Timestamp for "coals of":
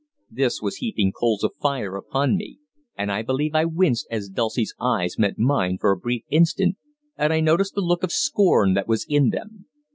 1.11-1.53